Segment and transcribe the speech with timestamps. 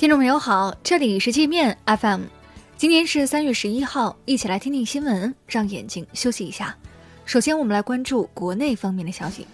[0.00, 2.22] 听众朋友好，这里是界面 FM，
[2.78, 6.74] 今天是三月十一号，一起来听听新闻，让眼睛休息一下。
[7.26, 9.46] 首先，我们来关注国内方面的消息。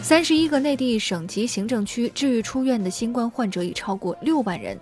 [0.00, 4.80] 三十一个内地省级行政区治愈出院的新冠患者已超过六万人。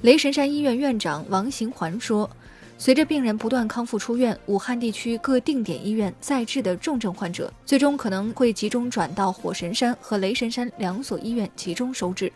[0.00, 2.30] 雷神山医院院长王行环说。
[2.76, 12.30] 随着病人不断康复出院，武汉地区各定点医院在治的重症患者，最终可能会集中转到火神山和雷神山两所医院集中收治。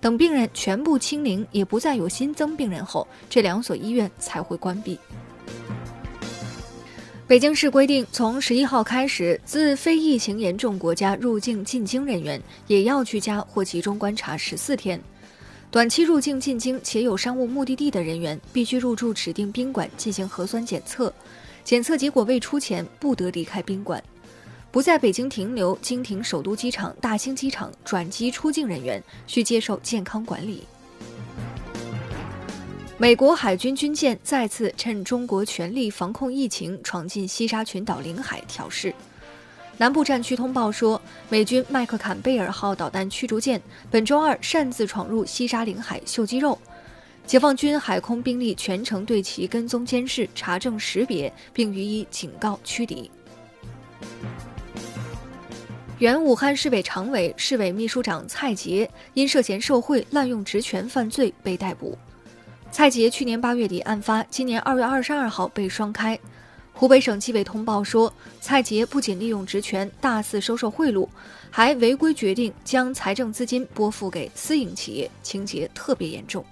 [0.00, 4.98] 等病人全部清零，也不再有新增病人后，这两所医院才会关闭。
[7.26, 15.00] 北京市规定，从十一号开始，自非疫情严重国家入境进京人员也要居家或集中观察十四天。
[15.72, 21.10] 短期入境进京且有商务目的地的人员，必须入住指定宾馆进行核酸检测，
[21.64, 24.00] 检测结果未出前不得离开宾馆。
[24.70, 30.62] 不在北京停留、经停首都机场、大兴机场转机出境人员，需接受健康管理。
[32.98, 38.94] 美国海军军舰再次趁中国全力防控疫情，闯进西沙群岛领海挑事。
[39.78, 46.56] 南部战区通报说，美军麦克坎贝尔号导弹驱逐舰本周二擅自闯入西沙领海秀肌肉，
[47.26, 53.10] 解放军海空兵力全程对其跟踪监视、查证识别，并予以警告驱离。
[55.98, 61.96] 原武汉市委常委、市委秘书长蔡杰因涉嫌受贿、滥用职权犯罪被逮捕。
[62.70, 66.18] 蔡杰去年八月底案发，今年二月二十二号被双开。
[66.74, 71.08] 湖北省纪委通报说，蔡杰不仅利用职权大肆收受贿赂，
[71.48, 76.44] 还违规决定将财政资金拨付给私营企业，情节特别严重。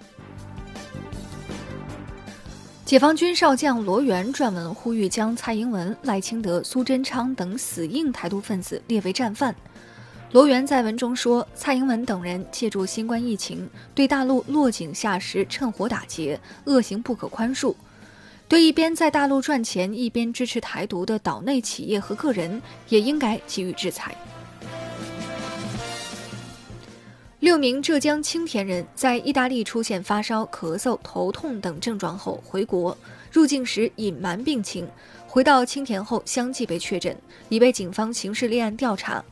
[2.84, 9.54] 解放军少将罗源撰文呼吁将蔡英文、赖清德、苏贞昌等死硬台独分子列为战犯。
[10.32, 17.74] 罗源在文中说，蔡英文等人借助新冠疫情对大陆落井下石、趁火打劫，恶行不可宽恕。
[18.50, 24.12] 对一边在大陆赚钱，一边支持台独的岛内企业和个人，也应该给予制裁。
[27.38, 32.98] 六名浙江青田人在意大利出现发烧、咳嗽、头痛等症状后回国，
[33.30, 34.84] 入境时隐瞒病情，
[35.28, 37.16] 回到青田后相继被确诊，
[37.50, 39.24] 已被警方刑事立案调查。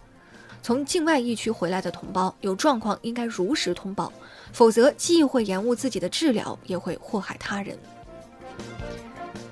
[0.63, 4.13] 从境外疫区回来的同胞有状况应该如实通报，
[4.53, 7.77] 否则既会延误自己的治疗，也会祸害他人。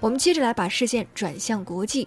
[0.00, 2.06] 我们接着来把视线转向国际。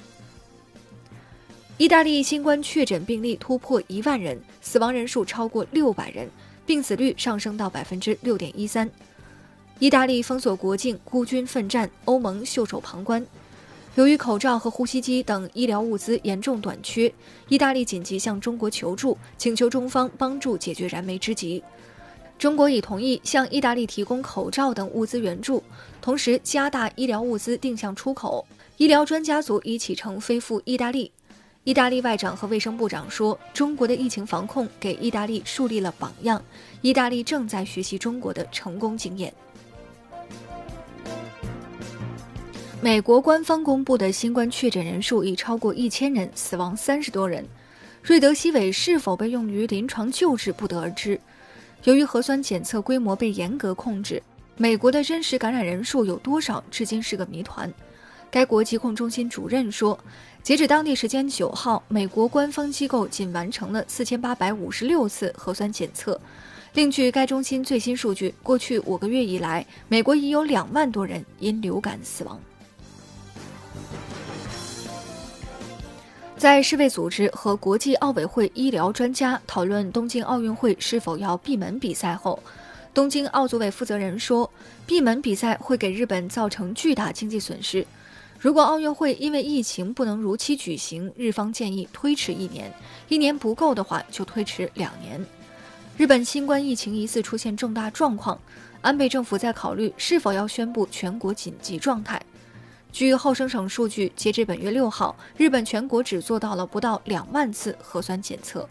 [1.78, 6.30] 意大利新冠确诊病例突破一万人，死亡人数超过六百人，
[6.66, 8.90] 病死率上升到百分之六点一三。
[9.80, 13.26] 意大利封锁国境，孤军奋战，欧盟袖手旁观。
[13.96, 17.12] 由于口罩和呼吸机等医疗物资严重短缺，
[17.48, 21.64] 意大利紧急向中国求助，请求中方帮助解决燃眉之急。
[22.40, 25.62] 中国已同意向意大利提供口罩等物资援助，
[26.02, 28.48] 同时加大医疗物资定向出口。
[28.78, 31.12] 医疗专家组已启程飞赴意大利。
[31.66, 36.42] 意大利外长和卫生部长说，中国的疫情防控给意大利树立了榜样，
[36.82, 39.34] 意大利正在学习中国的成功经验。
[42.82, 47.46] 美国官方公布的新冠确诊人数已超过一千人，死亡三十多人。
[48.02, 51.20] 瑞德西韦是否被用于临床救治，不得而知。
[51.86, 54.22] 由于核酸检测规模被严格控制，
[54.58, 57.72] 美国的真实感染人数有多少，至今是个谜团。
[58.30, 59.98] 该国疾控中心主任说，
[60.44, 66.20] 截止当地时间九号，美国官方机构仅完成了四千八百五十六次核酸检测。
[66.74, 72.40] 另据该中心最新数据，过去五个月以来，美国已有两万多人因流感死亡。
[76.40, 82.42] 在世卫组织和国际奥委会医疗专家讨论东京奥运会是否要闭门比赛后，
[82.94, 84.50] 东京奥组委负责人说，
[84.88, 87.86] 闭门比赛会给日本造成巨大经济损失。
[88.40, 92.72] 如果奥运会因为疫情不能如期举行，日方建议推迟一年，
[93.10, 95.22] 一年不够的话就推迟两年。
[95.98, 98.40] 日本新冠疫情疑似出现重大状况，
[98.80, 102.22] 安倍政府在考虑是否要宣布全国紧急状态。
[102.92, 108.68] 据厚生省数据，截至本月六号，日本全国只做到了不到两万次核酸检测。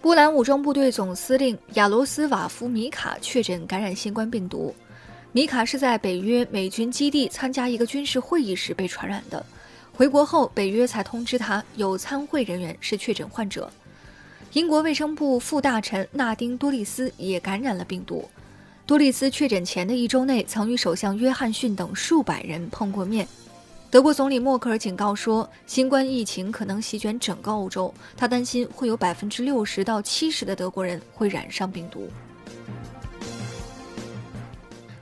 [0.00, 4.74] 波兰武装部队总司令亚罗斯瓦夫·米卡确诊感染新冠病毒。
[5.32, 9.44] 米卡是在北约美军基地参加一个军事会议时被传染的，
[9.92, 13.70] 回国后北约才通知他有参会人员是确诊患者。
[14.52, 18.26] 英国卫生部副大臣纳丁·多利斯也感染了病毒。
[18.86, 23.26] 多利斯确诊前的一周内，曾与首相约翰逊等数百人碰过面。
[23.90, 32.08] 德国总理默克尔警告说，新冠疫情可能席卷整个欧洲，他担心会有百分之六十到七十的德国人会染上病毒。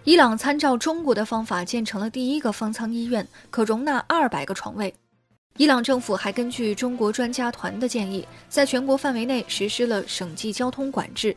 [0.04, 4.94] 伊朗参照中国的方法建成了第一个方舱医院，可容纳二百个床位。
[5.58, 11.36] 伊朗政府还根据中国专家团的建议，在全国范围内实施了省际交通管制。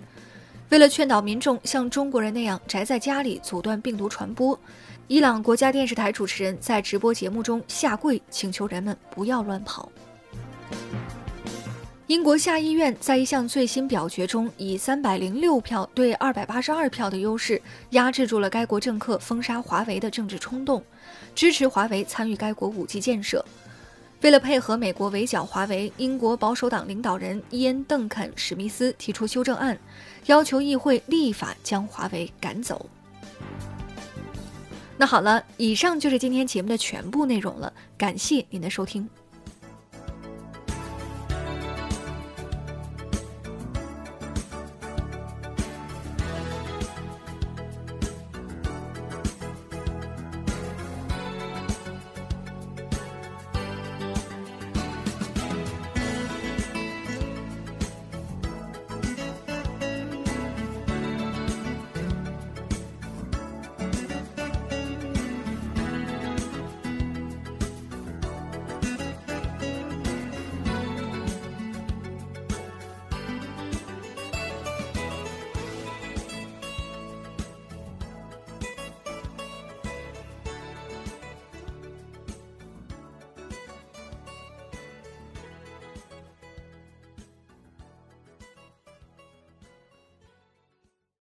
[0.69, 4.59] 为了劝导民众像中国人那样宅在家里，阻断病毒传播，
[5.07, 9.89] 伊朗国家电视台主持人在直播节目中下跪，请求人们不要乱跑。
[12.07, 17.61] 英国下议院在一项最新表决中，以三百零六票对二百八十二票的优势，
[17.91, 20.83] 压制住了该国政客封杀华为的政治冲动，
[21.33, 23.43] 支持华为参与该国五 G 建设。
[24.21, 29.77] 为了配合美国围剿华为，英国保守党领导人伊恩·邓肯·史密斯提出修正案，
[30.25, 32.89] 要求议会立法将华为赶走。
[34.97, 39.07] 那好了，以上就是今天节目的全部内容了，感谢您的收听。